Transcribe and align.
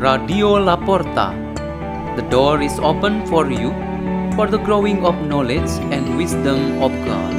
Radio 0.00 0.56
Laporta. 0.56 1.36
The 2.16 2.22
door 2.30 2.62
is 2.62 2.78
open 2.78 3.26
for 3.26 3.50
you 3.50 3.68
for 4.34 4.46
the 4.46 4.56
growing 4.56 5.04
of 5.04 5.14
knowledge 5.26 5.68
and 5.92 6.16
wisdom 6.16 6.80
of 6.80 6.90
God. 7.04 7.34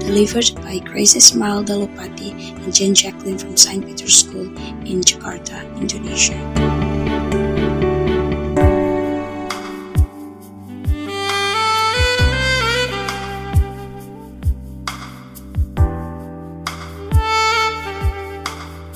Delivered 0.00 0.52
by 0.60 0.80
Grace 0.80 1.16
Esmeralda 1.16 1.72
Loupatty 1.72 2.36
and 2.60 2.74
Jeane 2.74 2.92
Jacklyne 2.92 3.40
from 3.40 3.56
St. 3.56 3.80
Peter's 3.86 4.18
School 4.20 4.52
in 4.84 5.00
Jakarta, 5.00 5.64
Indonesia. 5.80 6.36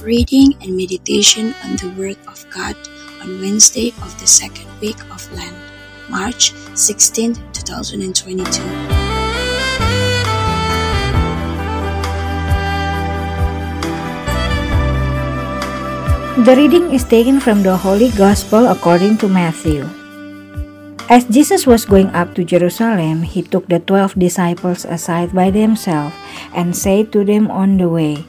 Reading 0.04 0.52
and 0.60 0.76
meditation 0.76 1.56
on 1.64 1.80
the 1.80 1.88
Word 1.96 2.20
of 2.28 2.44
God 2.52 2.76
on 3.24 3.40
Wednesday 3.40 3.88
of 4.04 4.12
the 4.20 4.28
second 4.28 4.68
week 4.77 5.00
of 5.08 5.24
Lent, 5.32 5.56
March 6.12 6.52
16, 6.77 7.32
2022. 7.56 8.44
The 16.44 16.52
reading 16.52 16.92
is 16.92 17.08
taken 17.08 17.41
from 17.41 17.64
the 17.64 17.72
Holy 17.72 18.12
Gospel 18.12 18.68
according 18.68 19.16
to 19.24 19.28
Matthew. 19.32 19.88
As 21.08 21.24
Jesus 21.32 21.64
was 21.64 21.88
going 21.88 22.12
up 22.12 22.36
to 22.36 22.44
Jerusalem, 22.44 23.24
he 23.24 23.41
took 23.41 23.72
the 23.72 23.80
twelve 23.80 24.12
disciples 24.20 24.84
aside 24.84 25.32
by 25.32 25.48
themselves 25.48 26.12
and 26.52 26.77
said 26.77 27.08
to 27.16 27.25
them 27.25 27.48
on 27.48 27.80
the 27.80 27.88
way, 27.88 28.28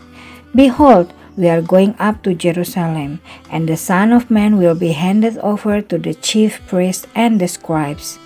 Behold, 0.56 1.12
we 1.38 1.50
are 1.50 1.62
going 1.62 1.96
up 2.00 2.24
to 2.24 2.34
Jerusalem, 2.34 3.20
and 3.50 3.68
the 3.68 3.78
Son 3.78 4.14
of 4.14 4.32
Man 4.32 4.58
will 4.58 4.76
be 4.76 4.94
handed 4.94 5.38
over 5.40 5.82
to 5.82 5.98
the 5.98 6.14
chief 6.14 6.66
priests 6.68 7.08
and 7.16 7.40
the 7.40 7.48
scribes, 7.48 8.18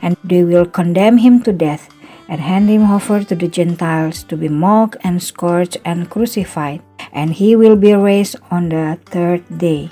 and 0.00 0.16
they 0.24 0.44
will 0.44 0.66
condemn 0.66 1.18
him 1.18 1.42
to 1.42 1.52
death 1.52 1.88
and 2.28 2.40
hand 2.40 2.68
him 2.70 2.90
over 2.90 3.22
to 3.22 3.34
the 3.34 3.48
Gentiles 3.48 4.22
to 4.24 4.36
be 4.36 4.48
mocked 4.48 4.96
and 5.04 5.22
scourged 5.22 5.76
and 5.84 6.08
crucified, 6.08 6.80
and 7.12 7.34
he 7.34 7.54
will 7.54 7.76
be 7.76 7.92
raised 7.92 8.36
on 8.50 8.70
the 8.70 8.98
third 9.06 9.44
day. 9.58 9.90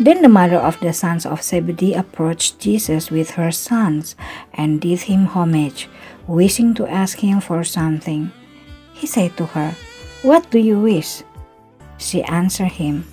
Then 0.00 0.22
the 0.22 0.28
mother 0.28 0.58
of 0.58 0.80
the 0.80 0.92
sons 0.92 1.24
of 1.24 1.42
Zebedee 1.42 1.94
approached 1.94 2.58
Jesus 2.58 3.12
with 3.12 3.38
her 3.38 3.52
sons 3.52 4.16
and 4.52 4.80
did 4.80 5.02
him 5.02 5.26
homage, 5.26 5.88
wishing 6.26 6.74
to 6.74 6.86
ask 6.88 7.20
him 7.20 7.40
for 7.40 7.62
something. 7.62 8.32
He 8.92 9.06
said 9.06 9.36
to 9.36 9.46
her, 9.54 9.76
What 10.22 10.50
do 10.50 10.58
you 10.58 10.80
wish? 10.80 11.22
She 11.98 12.22
answered 12.24 12.72
him, 12.72 13.06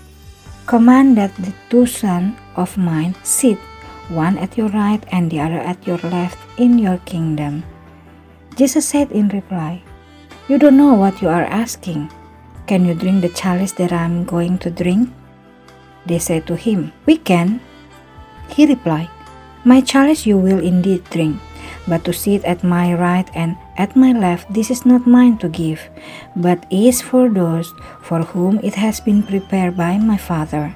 Command 0.66 1.18
that 1.18 1.36
the 1.36 1.54
two 1.70 1.86
sons 1.86 2.38
of 2.56 2.78
mine 2.78 3.16
sit, 3.24 3.58
one 4.10 4.38
at 4.38 4.58
your 4.58 4.70
right 4.70 5.04
and 5.12 5.30
the 5.30 5.40
other 5.40 5.60
at 5.60 5.86
your 5.86 5.98
left, 6.10 6.38
in 6.58 6.80
your 6.80 6.98
kingdom. 7.04 7.64
Jesus 8.56 8.88
said 8.88 9.12
in 9.12 9.30
reply, 9.30 9.82
You 10.48 10.58
don't 10.58 10.78
know 10.78 10.94
what 10.94 11.22
you 11.22 11.30
are 11.30 11.48
asking. 11.48 12.12
Can 12.68 12.86
you 12.86 12.94
drink 12.94 13.22
the 13.22 13.30
chalice 13.30 13.72
that 13.74 13.92
I 13.92 14.04
am 14.04 14.24
going 14.24 14.58
to 14.60 14.70
drink? 14.70 15.10
They 16.06 16.20
said 16.20 16.48
to 16.48 16.56
him, 16.56 16.94
We 17.06 17.18
can. 17.18 17.60
He 18.50 18.66
replied, 18.66 19.10
My 19.66 19.82
chalice 19.82 20.26
you 20.26 20.38
will 20.38 20.60
indeed 20.60 21.04
drink, 21.10 21.40
but 21.88 22.04
to 22.06 22.14
sit 22.14 22.44
at 22.44 22.64
my 22.64 22.94
right 22.94 23.30
and 23.36 23.58
at 23.78 23.96
my 23.96 24.12
left, 24.12 24.52
this 24.52 24.70
is 24.70 24.86
not 24.86 25.08
mine 25.08 25.38
to 25.40 25.48
give, 25.48 25.80
but 26.36 26.66
is 26.70 27.02
for 27.02 27.30
those 27.30 27.72
for 28.02 28.20
whom 28.20 28.60
it 28.64 28.76
has 28.76 29.00
been 29.00 29.24
prepared 29.24 29.78
by 29.78 29.98
my 29.98 30.18
Father. 30.18 30.76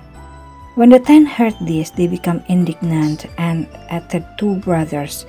When 0.76 0.90
the 0.90 1.00
ten 1.00 1.26
heard 1.26 1.56
this, 1.62 1.90
they 1.92 2.08
became 2.08 2.44
indignant 2.48 3.28
and 3.38 3.68
at 3.90 4.10
the 4.10 4.24
two 4.38 4.56
brothers. 4.60 5.26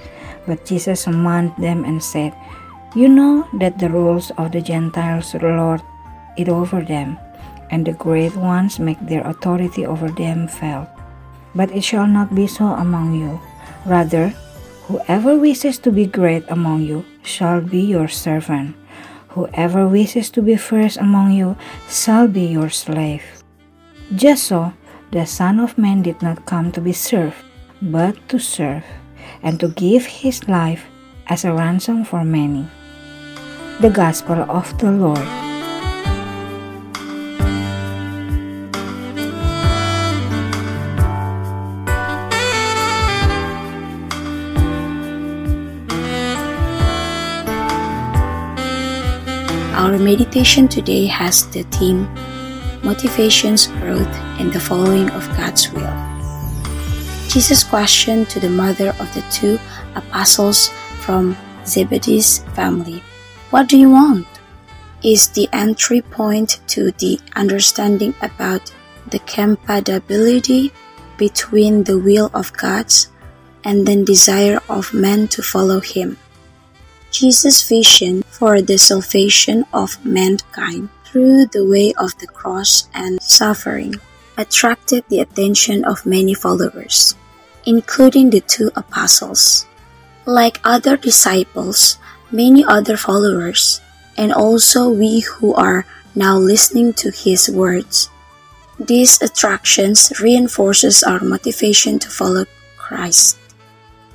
But 0.46 0.64
Jesus 0.64 1.02
summoned 1.02 1.54
them 1.58 1.84
and 1.84 2.02
said, 2.02 2.34
You 2.94 3.08
know 3.08 3.46
that 3.58 3.78
the 3.78 3.90
rules 3.90 4.30
of 4.38 4.52
the 4.52 4.60
Gentiles 4.60 5.34
lord 5.34 5.82
it 6.36 6.48
over 6.48 6.82
them, 6.82 7.18
and 7.70 7.86
the 7.86 7.94
great 7.94 8.34
ones 8.36 8.78
make 8.78 8.98
their 9.00 9.26
authority 9.26 9.86
over 9.86 10.08
them 10.08 10.46
felt. 10.46 10.88
But 11.54 11.70
it 11.70 11.82
shall 11.82 12.06
not 12.06 12.34
be 12.34 12.46
so 12.46 12.66
among 12.66 13.14
you. 13.14 13.40
Rather, 13.86 14.28
whoever 14.86 15.38
wishes 15.38 15.78
to 15.78 15.90
be 15.90 16.06
great 16.06 16.44
among 16.48 16.82
you 16.82 17.04
shall 17.26 17.60
be 17.60 17.80
your 17.80 18.08
servant. 18.08 18.76
Whoever 19.36 19.86
wishes 19.86 20.30
to 20.30 20.40
be 20.40 20.56
first 20.56 20.96
among 20.96 21.32
you 21.32 21.56
shall 21.90 22.28
be 22.28 22.46
your 22.46 22.70
slave. 22.70 23.44
Just 24.14 24.44
so, 24.44 24.72
the 25.10 25.26
Son 25.26 25.60
of 25.60 25.76
Man 25.76 26.00
did 26.00 26.22
not 26.22 26.46
come 26.46 26.72
to 26.72 26.80
be 26.80 26.92
served, 26.94 27.36
but 27.82 28.16
to 28.30 28.38
serve, 28.38 28.84
and 29.42 29.60
to 29.60 29.68
give 29.68 30.06
his 30.06 30.48
life 30.48 30.86
as 31.26 31.44
a 31.44 31.52
ransom 31.52 32.04
for 32.04 32.24
many. 32.24 32.66
The 33.80 33.90
Gospel 33.90 34.40
of 34.48 34.72
the 34.78 34.90
Lord. 34.90 35.45
Our 49.86 50.00
meditation 50.00 50.66
today 50.66 51.06
has 51.06 51.46
the 51.54 51.62
theme 51.78 52.10
Motivations, 52.82 53.68
Growth, 53.78 54.10
and 54.42 54.52
the 54.52 54.58
Following 54.58 55.08
of 55.10 55.22
God's 55.38 55.70
Will. 55.70 55.94
Jesus' 57.30 57.62
question 57.62 58.26
to 58.26 58.40
the 58.40 58.50
mother 58.50 58.88
of 58.98 59.06
the 59.14 59.22
two 59.30 59.60
apostles 59.94 60.74
from 61.06 61.36
Zebedee's 61.64 62.42
family 62.58 63.00
What 63.50 63.68
do 63.68 63.78
you 63.78 63.90
want? 63.90 64.26
is 65.04 65.28
the 65.28 65.48
entry 65.52 66.02
point 66.02 66.58
to 66.74 66.90
the 66.98 67.20
understanding 67.36 68.12
about 68.22 68.74
the 69.06 69.20
compatibility 69.20 70.72
between 71.16 71.84
the 71.84 71.96
will 71.96 72.28
of 72.34 72.52
God 72.54 72.90
and 73.62 73.86
the 73.86 74.02
desire 74.02 74.58
of 74.68 74.92
man 74.92 75.28
to 75.28 75.42
follow 75.42 75.78
him. 75.78 76.18
Jesus' 77.10 77.66
vision 77.68 78.22
for 78.22 78.60
the 78.60 78.78
salvation 78.78 79.64
of 79.72 80.04
mankind 80.04 80.88
through 81.04 81.46
the 81.46 81.64
way 81.64 81.94
of 81.98 82.16
the 82.18 82.26
cross 82.26 82.88
and 82.92 83.22
suffering 83.22 83.94
attracted 84.36 85.04
the 85.08 85.20
attention 85.20 85.84
of 85.84 86.04
many 86.04 86.34
followers, 86.34 87.14
including 87.64 88.30
the 88.30 88.40
two 88.40 88.70
apostles. 88.76 89.66
Like 90.26 90.60
other 90.64 90.96
disciples, 90.96 91.98
many 92.30 92.64
other 92.64 92.96
followers, 92.96 93.80
and 94.16 94.32
also 94.32 94.90
we 94.90 95.20
who 95.20 95.54
are 95.54 95.86
now 96.14 96.36
listening 96.36 96.92
to 96.94 97.10
his 97.10 97.48
words. 97.48 98.10
These 98.78 99.22
attractions 99.22 100.12
reinforces 100.20 101.02
our 101.02 101.20
motivation 101.20 101.98
to 102.00 102.10
follow 102.10 102.44
Christ. 102.76 103.38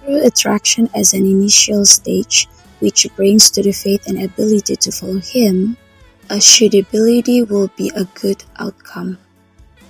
Through 0.04 0.26
attraction 0.26 0.90
as 0.94 1.14
an 1.14 1.26
initial 1.26 1.86
stage, 1.86 2.48
which 2.82 3.08
brings 3.16 3.50
to 3.52 3.64
the 3.64 3.72
faith 3.72 4.06
and 4.08 4.22
ability 4.22 4.76
to 4.76 4.92
follow 4.92 5.20
Him, 5.20 5.78
a 6.30 6.42
suitability 6.42 7.42
will 7.44 7.70
be 7.78 7.92
a 7.96 8.06
good 8.20 8.44
outcome. 8.58 9.18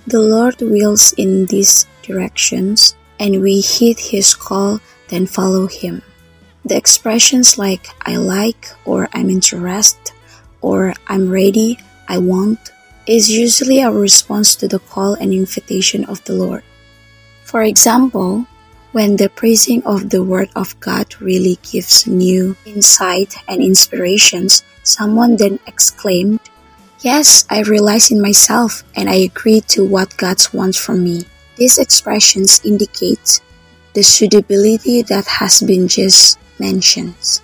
The 0.06 0.20
Lord 0.20 0.60
wills 0.60 1.12
in 1.14 1.46
these 1.46 1.86
directions, 2.02 2.94
and 3.18 3.42
we 3.42 3.60
heed 3.60 3.98
His 3.98 4.34
call, 4.34 4.80
then 5.08 5.26
follow 5.26 5.66
Him. 5.66 6.02
The 6.64 6.76
expressions 6.76 7.58
like 7.58 7.88
I 8.02 8.16
like, 8.16 8.68
or 8.84 9.08
I'm 9.12 9.30
interested, 9.30 10.12
or 10.60 10.94
I'm 11.08 11.28
ready, 11.28 11.78
I 12.08 12.18
want, 12.18 12.70
is 13.06 13.30
usually 13.30 13.82
our 13.82 13.92
response 13.92 14.54
to 14.56 14.68
the 14.68 14.78
call 14.78 15.14
and 15.14 15.32
invitation 15.32 16.04
of 16.04 16.22
the 16.24 16.34
Lord. 16.34 16.62
For 17.44 17.62
example, 17.62 18.46
when 18.92 19.16
the 19.16 19.28
praising 19.28 19.82
of 19.84 20.10
the 20.10 20.22
Word 20.22 20.50
of 20.54 20.78
God 20.80 21.20
really 21.20 21.58
gives 21.62 22.06
new 22.06 22.54
insight 22.64 23.34
and 23.48 23.62
inspirations, 23.62 24.62
someone 24.82 25.36
then 25.36 25.58
exclaimed, 25.66 26.40
Yes, 27.00 27.44
I 27.50 27.62
realize 27.62 28.12
in 28.12 28.20
myself 28.20 28.84
and 28.94 29.10
I 29.10 29.14
agree 29.14 29.60
to 29.74 29.84
what 29.84 30.16
God 30.18 30.36
wants 30.52 30.78
from 30.78 31.02
me. 31.02 31.24
These 31.56 31.78
expressions 31.78 32.64
indicate 32.64 33.40
the 33.94 34.02
suitability 34.02 35.02
that 35.02 35.26
has 35.26 35.60
been 35.60 35.88
just 35.88 36.38
mentioned. 36.60 37.40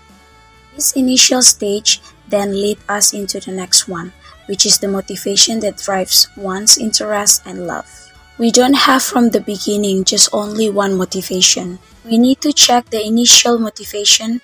This 0.76 0.92
initial 0.92 1.42
stage 1.42 2.00
then 2.28 2.52
lead 2.52 2.78
us 2.88 3.12
into 3.12 3.40
the 3.40 3.52
next 3.52 3.88
one, 3.88 4.12
which 4.46 4.64
is 4.64 4.78
the 4.78 4.88
motivation 4.88 5.60
that 5.60 5.78
drives 5.78 6.28
one's 6.36 6.78
interest 6.78 7.42
and 7.44 7.66
love. 7.66 7.88
We 8.38 8.52
don't 8.52 8.86
have 8.86 9.02
from 9.02 9.30
the 9.30 9.40
beginning 9.40 10.04
just 10.04 10.28
only 10.32 10.70
one 10.70 10.96
motivation. 10.96 11.80
We 12.04 12.18
need 12.18 12.40
to 12.42 12.52
check 12.52 12.88
the 12.88 13.04
initial 13.04 13.58
motivation 13.58 14.40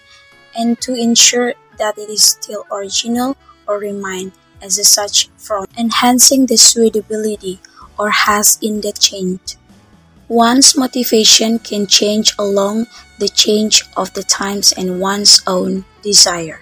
and 0.58 0.80
to 0.80 0.94
ensure 0.94 1.54
that 1.78 1.96
it 1.96 2.10
is 2.10 2.24
still 2.24 2.66
original 2.72 3.36
or 3.68 3.78
remain 3.78 4.32
as 4.60 4.82
such 4.88 5.28
from 5.38 5.66
enhancing 5.78 6.46
the 6.46 6.56
suitability 6.56 7.60
or 7.96 8.10
has 8.10 8.58
indeed 8.60 8.98
changed. 8.98 9.58
One's 10.26 10.76
motivation 10.76 11.60
can 11.60 11.86
change 11.86 12.34
along 12.36 12.88
the 13.20 13.28
change 13.28 13.84
of 13.96 14.12
the 14.14 14.24
times 14.24 14.72
and 14.72 14.98
one's 14.98 15.40
own 15.46 15.84
desire. 16.02 16.58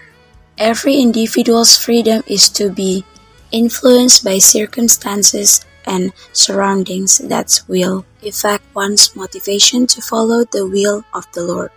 Every 0.58 0.96
individual's 0.96 1.78
freedom 1.78 2.24
is 2.26 2.50
to 2.60 2.68
be 2.68 3.06
influenced 3.50 4.22
by 4.22 4.36
circumstances 4.36 5.64
and 5.86 6.12
surroundings 6.32 7.18
that 7.18 7.60
will 7.68 8.04
affect 8.22 8.64
one's 8.74 9.14
motivation 9.16 9.86
to 9.86 10.00
follow 10.00 10.44
the 10.44 10.66
will 10.66 11.04
of 11.14 11.26
the 11.32 11.42
Lord. 11.42 11.70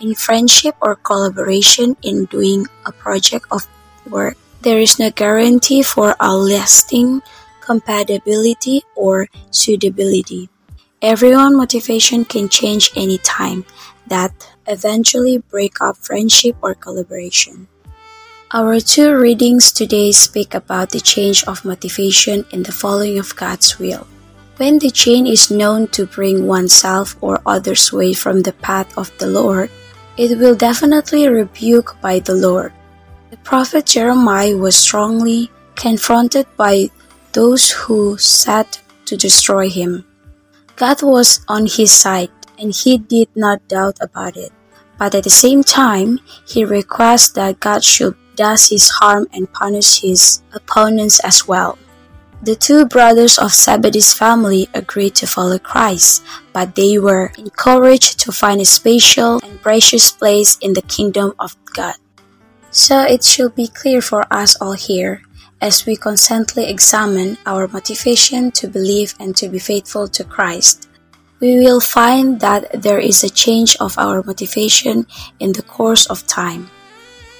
In 0.00 0.14
friendship 0.14 0.74
or 0.80 0.96
collaboration 0.96 1.96
in 2.02 2.26
doing 2.26 2.66
a 2.84 2.92
project 2.92 3.46
of 3.50 3.66
work, 4.08 4.36
there 4.62 4.78
is 4.78 4.98
no 4.98 5.10
guarantee 5.10 5.82
for 5.82 6.16
a 6.18 6.36
lasting 6.36 7.22
compatibility 7.60 8.82
or 8.96 9.28
suitability. 9.50 10.48
Everyone 11.00 11.56
motivation 11.56 12.24
can 12.24 12.48
change 12.48 12.90
any 12.96 13.18
time 13.18 13.64
that 14.06 14.32
eventually 14.66 15.38
break 15.38 15.80
up 15.80 15.96
friendship 15.96 16.56
or 16.62 16.74
collaboration. 16.74 17.68
Our 18.54 18.78
two 18.78 19.18
readings 19.18 19.72
today 19.72 20.12
speak 20.12 20.54
about 20.54 20.90
the 20.90 21.02
change 21.02 21.42
of 21.50 21.64
motivation 21.64 22.46
in 22.54 22.62
the 22.62 22.70
following 22.70 23.18
of 23.18 23.34
God's 23.34 23.80
will. 23.80 24.06
When 24.58 24.78
the 24.78 24.94
change 24.94 25.28
is 25.28 25.50
known 25.50 25.88
to 25.88 26.06
bring 26.06 26.46
oneself 26.46 27.18
or 27.20 27.42
others 27.44 27.90
away 27.90 28.14
from 28.14 28.46
the 28.46 28.54
path 28.62 28.86
of 28.96 29.10
the 29.18 29.26
Lord, 29.26 29.74
it 30.16 30.38
will 30.38 30.54
definitely 30.54 31.26
rebuke 31.26 31.98
by 32.00 32.20
the 32.20 32.38
Lord. 32.38 32.72
The 33.34 33.38
prophet 33.38 33.86
Jeremiah 33.86 34.56
was 34.56 34.76
strongly 34.76 35.50
confronted 35.74 36.46
by 36.56 36.94
those 37.32 37.74
who 37.74 38.16
sought 38.18 38.78
to 39.06 39.16
destroy 39.16 39.68
him. 39.68 40.06
God 40.76 41.02
was 41.02 41.40
on 41.48 41.66
his 41.66 41.90
side, 41.90 42.30
and 42.56 42.70
he 42.70 42.98
did 42.98 43.34
not 43.34 43.66
doubt 43.66 43.98
about 44.00 44.36
it. 44.36 44.52
But 44.96 45.16
at 45.16 45.24
the 45.24 45.34
same 45.34 45.64
time, 45.64 46.20
he 46.46 46.64
requests 46.64 47.34
that 47.34 47.58
God 47.58 47.82
should 47.82 48.14
does 48.36 48.68
his 48.68 48.88
harm 48.88 49.26
and 49.32 49.50
punish 49.52 50.02
his 50.02 50.42
opponents 50.52 51.20
as 51.20 51.46
well. 51.46 51.78
The 52.42 52.54
two 52.54 52.84
brothers 52.84 53.38
of 53.38 53.54
Zebedee's 53.54 54.12
family 54.12 54.68
agreed 54.74 55.14
to 55.16 55.26
follow 55.26 55.58
Christ, 55.58 56.22
but 56.52 56.74
they 56.74 56.98
were 56.98 57.32
encouraged 57.38 58.20
to 58.20 58.32
find 58.32 58.60
a 58.60 58.66
special 58.66 59.40
and 59.42 59.62
precious 59.62 60.12
place 60.12 60.58
in 60.60 60.74
the 60.74 60.82
kingdom 60.82 61.32
of 61.38 61.56
God. 61.72 61.94
So 62.70 63.00
it 63.00 63.24
should 63.24 63.54
be 63.54 63.68
clear 63.68 64.02
for 64.02 64.26
us 64.30 64.60
all 64.60 64.74
here 64.74 65.22
as 65.62 65.86
we 65.86 65.96
constantly 65.96 66.68
examine 66.68 67.38
our 67.46 67.66
motivation 67.68 68.50
to 68.50 68.68
believe 68.68 69.14
and 69.18 69.34
to 69.36 69.48
be 69.48 69.58
faithful 69.58 70.06
to 70.08 70.22
Christ. 70.24 70.88
We 71.40 71.56
will 71.64 71.80
find 71.80 72.40
that 72.40 72.82
there 72.82 72.98
is 72.98 73.24
a 73.24 73.30
change 73.30 73.76
of 73.80 73.96
our 73.96 74.22
motivation 74.22 75.06
in 75.40 75.52
the 75.52 75.62
course 75.62 76.04
of 76.06 76.26
time. 76.26 76.68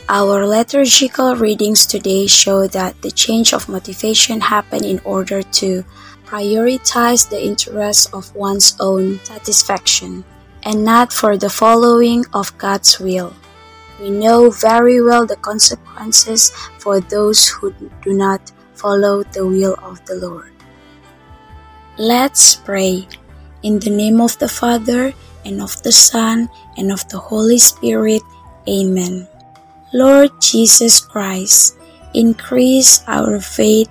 Our 0.09 0.45
liturgical 0.45 1.35
readings 1.35 1.87
today 1.87 2.27
show 2.27 2.67
that 2.69 3.01
the 3.01 3.11
change 3.11 3.55
of 3.55 3.71
motivation 3.71 4.39
happened 4.39 4.85
in 4.85 5.01
order 5.01 5.41
to 5.65 5.83
prioritize 6.27 7.25
the 7.31 7.41
interests 7.41 8.13
of 8.13 8.29
one's 8.37 8.77
own 8.81 9.19
satisfaction 9.25 10.23
and 10.63 10.85
not 10.85 11.11
for 11.11 11.39
the 11.39 11.49
following 11.49 12.27
of 12.35 12.53
God's 12.59 13.01
will. 13.01 13.33
We 13.99 14.11
know 14.11 14.51
very 14.51 15.01
well 15.01 15.25
the 15.25 15.41
consequences 15.41 16.53
for 16.77 17.01
those 17.01 17.49
who 17.49 17.73
do 18.03 18.13
not 18.13 18.53
follow 18.75 19.23
the 19.23 19.47
will 19.47 19.77
of 19.81 20.05
the 20.05 20.17
Lord. 20.17 20.53
Let's 21.97 22.57
pray. 22.57 23.09
In 23.63 23.79
the 23.79 23.89
name 23.89 24.21
of 24.21 24.37
the 24.39 24.49
Father, 24.49 25.15
and 25.47 25.63
of 25.63 25.81
the 25.83 25.93
Son, 25.93 26.51
and 26.77 26.93
of 26.93 27.09
the 27.09 27.17
Holy 27.17 27.57
Spirit. 27.57 28.21
Amen. 28.69 29.29
Lord 29.95 30.35
Jesus 30.43 30.99
Christ, 30.99 31.79
increase 32.19 33.07
our 33.07 33.39
faith 33.39 33.87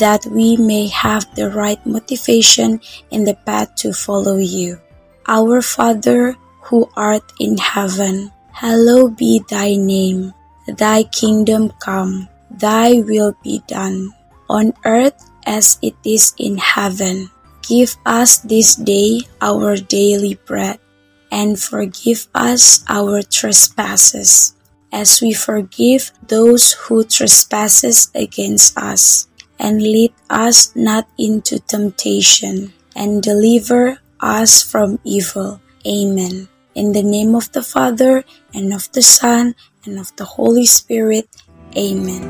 that 0.00 0.24
we 0.24 0.56
may 0.56 0.88
have 0.88 1.28
the 1.36 1.52
right 1.52 1.76
motivation 1.84 2.80
in 3.12 3.28
the 3.28 3.36
path 3.44 3.76
to 3.84 3.92
follow 3.92 4.40
you. 4.40 4.80
Our 5.28 5.60
Father, 5.60 6.32
who 6.64 6.88
art 6.96 7.28
in 7.36 7.60
heaven, 7.60 8.32
hallowed 8.56 9.20
be 9.20 9.44
thy 9.44 9.76
name. 9.76 10.32
Thy 10.64 11.04
kingdom 11.12 11.76
come, 11.76 12.32
thy 12.48 13.04
will 13.04 13.36
be 13.44 13.60
done, 13.68 14.16
on 14.48 14.72
earth 14.88 15.28
as 15.44 15.76
it 15.84 15.92
is 16.08 16.32
in 16.40 16.56
heaven. 16.56 17.28
Give 17.60 17.92
us 18.08 18.40
this 18.40 18.80
day 18.80 19.28
our 19.44 19.76
daily 19.76 20.40
bread, 20.48 20.80
and 21.28 21.60
forgive 21.60 22.32
us 22.32 22.80
our 22.88 23.20
trespasses 23.20 24.53
as 24.94 25.18
we 25.18 25.34
forgive 25.34 26.14
those 26.30 26.78
who 26.86 27.02
trespasses 27.02 28.14
against 28.14 28.78
us. 28.78 29.26
And 29.58 29.82
lead 29.82 30.14
us 30.30 30.70
not 30.74 31.06
into 31.18 31.58
temptation, 31.58 32.74
and 32.94 33.22
deliver 33.22 33.98
us 34.18 34.62
from 34.62 34.98
evil. 35.04 35.60
Amen. 35.86 36.48
In 36.74 36.90
the 36.92 37.02
name 37.02 37.34
of 37.34 37.50
the 37.52 37.62
Father, 37.62 38.24
and 38.52 38.74
of 38.74 38.90
the 38.92 39.02
Son, 39.02 39.54
and 39.86 39.98
of 39.98 40.14
the 40.16 40.24
Holy 40.24 40.66
Spirit. 40.66 41.30
Amen. 41.78 42.22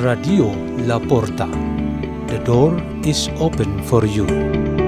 Radio 0.00 0.48
La 0.88 0.98
Porta. 0.98 1.44
The 2.28 2.40
door 2.40 2.80
is 3.04 3.28
open 3.36 3.84
for 3.84 4.06
you. 4.06 4.79